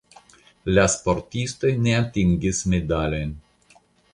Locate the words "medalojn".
2.75-3.37